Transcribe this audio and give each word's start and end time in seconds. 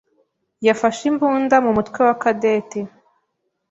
yafashe 0.67 1.01
imbunda 1.11 1.55
mu 1.65 1.71
mutwe 1.77 1.99
wa 2.07 2.15
Cadette. 2.21 2.79